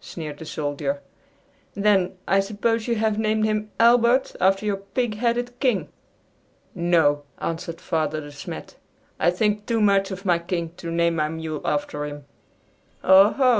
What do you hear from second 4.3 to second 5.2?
after your pig